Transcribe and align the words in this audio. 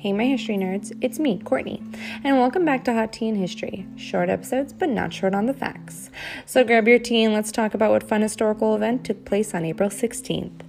Hey, 0.00 0.12
my 0.12 0.26
history 0.26 0.56
nerds, 0.56 0.96
it's 1.00 1.18
me, 1.18 1.40
Courtney, 1.40 1.82
and 2.22 2.38
welcome 2.38 2.64
back 2.64 2.84
to 2.84 2.92
Hot 2.92 3.12
Tea 3.12 3.26
in 3.26 3.34
History. 3.34 3.84
Short 3.96 4.28
episodes, 4.28 4.72
but 4.72 4.88
not 4.88 5.12
short 5.12 5.34
on 5.34 5.46
the 5.46 5.52
facts. 5.52 6.08
So 6.46 6.62
grab 6.62 6.86
your 6.86 7.00
tea 7.00 7.24
and 7.24 7.34
let's 7.34 7.50
talk 7.50 7.74
about 7.74 7.90
what 7.90 8.04
fun 8.04 8.22
historical 8.22 8.76
event 8.76 9.04
took 9.04 9.24
place 9.24 9.56
on 9.56 9.64
April 9.64 9.90
16th. 9.90 10.60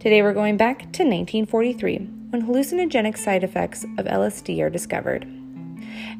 Today 0.00 0.22
we're 0.22 0.32
going 0.32 0.56
back 0.56 0.78
to 0.78 1.04
1943, 1.04 1.98
when 2.30 2.46
hallucinogenic 2.46 3.18
side 3.18 3.44
effects 3.44 3.84
of 3.98 4.06
LSD 4.06 4.58
are 4.62 4.70
discovered. 4.70 5.41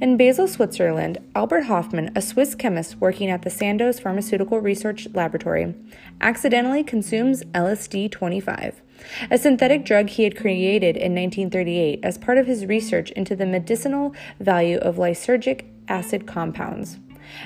In 0.00 0.16
Basel, 0.16 0.48
Switzerland, 0.48 1.18
Albert 1.34 1.62
Hofmann, 1.62 2.10
a 2.14 2.22
Swiss 2.22 2.54
chemist 2.54 3.00
working 3.00 3.30
at 3.30 3.42
the 3.42 3.50
Sandoz 3.50 4.00
Pharmaceutical 4.00 4.60
Research 4.60 5.08
Laboratory, 5.12 5.74
accidentally 6.20 6.82
consumes 6.82 7.44
LSD 7.44 8.10
25 8.10 8.82
a 9.30 9.38
synthetic 9.38 9.84
drug 9.84 10.08
he 10.08 10.24
had 10.24 10.36
created 10.36 10.96
in 10.96 11.14
1938 11.14 12.00
as 12.02 12.18
part 12.18 12.38
of 12.38 12.46
his 12.46 12.66
research 12.66 13.10
into 13.12 13.36
the 13.36 13.46
medicinal 13.46 14.14
value 14.40 14.78
of 14.78 14.96
lysergic 14.96 15.64
acid 15.88 16.26
compounds. 16.26 16.98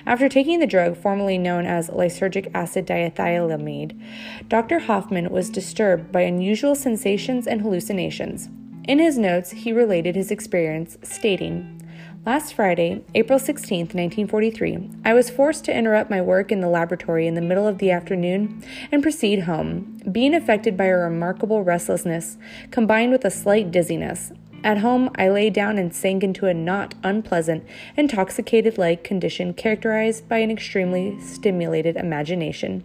After 0.05 0.29
taking 0.29 0.59
the 0.59 0.67
drug, 0.67 0.97
formerly 0.97 1.39
known 1.39 1.65
as 1.65 1.91
lysergic 1.91 2.51
acid 2.55 2.87
diethylamide, 2.87 4.01
Dr. 4.49 4.81
Hofmann 4.81 5.31
was 5.31 5.51
disturbed 5.51 6.11
by 6.11 6.23
unusual 6.23 6.75
sensations 6.75 7.47
and 7.47 7.61
hallucinations. 7.61 8.49
In 8.89 8.99
his 8.99 9.19
notes, 9.19 9.51
he 9.51 9.73
related 9.73 10.17
his 10.17 10.31
experience, 10.31 10.97
stating, 11.03 11.83
Last 12.27 12.55
Friday, 12.55 13.05
April 13.15 13.39
16, 13.39 13.79
1943, 13.83 14.91
I 15.05 15.15
was 15.15 15.31
forced 15.31 15.65
to 15.67 15.73
interrupt 15.73 16.11
my 16.11 16.21
work 16.21 16.51
in 16.51 16.61
the 16.61 16.69
laboratory 16.69 17.29
in 17.29 17.35
the 17.35 17.41
middle 17.41 17.69
of 17.69 17.79
the 17.79 17.93
afternoon 17.93 18.65
and 18.91 19.01
proceed 19.01 19.43
home, 19.43 20.01
being 20.11 20.35
affected 20.35 20.77
by 20.77 20.87
a 20.87 20.97
remarkable 20.97 21.63
restlessness 21.63 22.37
combined 22.73 23.13
with 23.13 23.25
a 23.25 23.31
slight 23.31 23.71
dizziness. 23.71 24.33
At 24.65 24.79
home, 24.79 25.09
I 25.15 25.29
lay 25.29 25.51
down 25.51 25.79
and 25.79 25.95
sank 25.95 26.25
into 26.25 26.47
a 26.47 26.53
not 26.53 26.97
unpleasant, 27.05 27.65
intoxicated 27.97 28.77
like 28.77 29.05
condition 29.05 29.55
characterized 29.55 30.29
by 30.29 30.39
an 30.39 30.51
extremely 30.51 31.21
stimulated 31.21 31.95
imagination. 31.95 32.83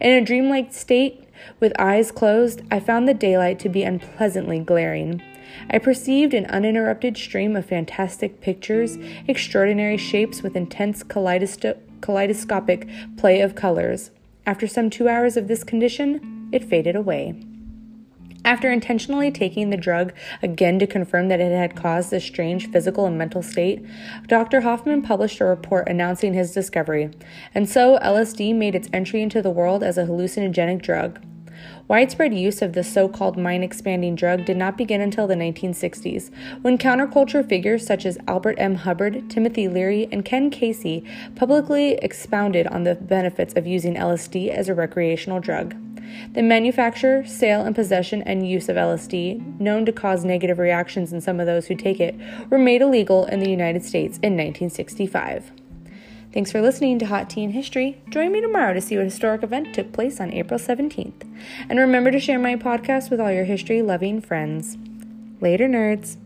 In 0.00 0.10
a 0.12 0.24
dreamlike 0.24 0.72
state, 0.72 1.28
with 1.58 1.72
eyes 1.78 2.12
closed, 2.12 2.62
I 2.70 2.80
found 2.80 3.08
the 3.08 3.14
daylight 3.14 3.58
to 3.60 3.68
be 3.68 3.82
unpleasantly 3.82 4.60
glaring. 4.60 5.22
I 5.68 5.78
perceived 5.78 6.34
an 6.34 6.46
uninterrupted 6.46 7.16
stream 7.16 7.56
of 7.56 7.66
fantastic 7.66 8.40
pictures, 8.40 8.98
extraordinary 9.26 9.96
shapes 9.96 10.42
with 10.42 10.56
intense 10.56 11.02
kaleidoscopic 11.02 12.88
play 13.16 13.40
of 13.40 13.54
colors. 13.54 14.10
After 14.46 14.66
some 14.66 14.90
two 14.90 15.08
hours 15.08 15.36
of 15.36 15.48
this 15.48 15.64
condition, 15.64 16.48
it 16.52 16.64
faded 16.64 16.96
away. 16.96 17.34
After 18.44 18.70
intentionally 18.70 19.30
taking 19.30 19.70
the 19.70 19.76
drug 19.76 20.12
again 20.42 20.78
to 20.78 20.86
confirm 20.86 21.28
that 21.28 21.40
it 21.40 21.52
had 21.52 21.76
caused 21.76 22.10
this 22.10 22.24
strange 22.24 22.70
physical 22.70 23.06
and 23.06 23.18
mental 23.18 23.42
state, 23.42 23.84
Dr. 24.28 24.62
Hofmann 24.62 25.02
published 25.02 25.40
a 25.40 25.44
report 25.44 25.88
announcing 25.88 26.32
his 26.32 26.52
discovery, 26.52 27.10
and 27.54 27.68
so 27.68 27.98
LSD 27.98 28.54
made 28.54 28.74
its 28.74 28.88
entry 28.92 29.22
into 29.22 29.42
the 29.42 29.50
world 29.50 29.82
as 29.82 29.98
a 29.98 30.04
hallucinogenic 30.04 30.80
drug. 30.80 31.20
Widespread 31.88 32.32
use 32.32 32.62
of 32.62 32.72
the 32.72 32.84
so 32.84 33.08
called 33.08 33.36
mind 33.36 33.64
expanding 33.64 34.14
drug 34.14 34.44
did 34.44 34.56
not 34.56 34.78
begin 34.78 35.00
until 35.00 35.26
the 35.26 35.34
1960s, 35.34 36.30
when 36.62 36.78
counterculture 36.78 37.46
figures 37.46 37.84
such 37.84 38.06
as 38.06 38.16
Albert 38.26 38.54
M. 38.58 38.76
Hubbard, 38.76 39.28
Timothy 39.28 39.68
Leary, 39.68 40.08
and 40.10 40.24
Ken 40.24 40.50
Kesey 40.50 41.04
publicly 41.34 41.94
expounded 42.00 42.66
on 42.68 42.84
the 42.84 42.94
benefits 42.94 43.54
of 43.54 43.66
using 43.66 43.96
LSD 43.96 44.48
as 44.48 44.68
a 44.68 44.74
recreational 44.74 45.40
drug. 45.40 45.74
The 46.32 46.42
manufacture, 46.42 47.24
sale, 47.26 47.62
and 47.62 47.74
possession 47.74 48.22
and 48.22 48.48
use 48.48 48.68
of 48.68 48.76
LSD, 48.76 49.60
known 49.60 49.84
to 49.86 49.92
cause 49.92 50.24
negative 50.24 50.58
reactions 50.58 51.12
in 51.12 51.20
some 51.20 51.40
of 51.40 51.46
those 51.46 51.66
who 51.66 51.74
take 51.74 52.00
it, 52.00 52.14
were 52.50 52.58
made 52.58 52.82
illegal 52.82 53.26
in 53.26 53.40
the 53.40 53.50
United 53.50 53.84
States 53.84 54.18
in 54.18 54.36
1965. 54.36 55.52
Thanks 56.32 56.52
for 56.52 56.62
listening 56.62 57.00
to 57.00 57.06
Hot 57.06 57.28
Tea 57.28 57.42
in 57.42 57.50
History. 57.50 58.00
Join 58.08 58.30
me 58.30 58.40
tomorrow 58.40 58.72
to 58.72 58.80
see 58.80 58.96
what 58.96 59.04
historic 59.04 59.42
event 59.42 59.74
took 59.74 59.92
place 59.92 60.20
on 60.20 60.32
April 60.32 60.60
17th. 60.60 61.26
And 61.68 61.78
remember 61.80 62.12
to 62.12 62.20
share 62.20 62.38
my 62.38 62.54
podcast 62.54 63.10
with 63.10 63.20
all 63.20 63.32
your 63.32 63.44
history 63.44 63.82
loving 63.82 64.20
friends. 64.20 64.78
Later, 65.40 65.66
nerds. 65.66 66.18